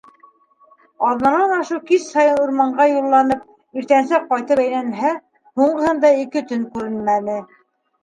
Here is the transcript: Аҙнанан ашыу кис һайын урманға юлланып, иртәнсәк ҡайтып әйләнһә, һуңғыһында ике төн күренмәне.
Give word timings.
Аҙнанан 1.09 1.53
ашыу 1.57 1.81
кис 1.89 2.07
һайын 2.21 2.41
урманға 2.47 2.89
юлланып, 2.93 3.45
иртәнсәк 3.83 4.27
ҡайтып 4.35 4.65
әйләнһә, 4.67 5.15
һуңғыһында 5.63 6.15
ике 6.27 6.47
төн 6.53 6.69
күренмәне. 6.77 7.43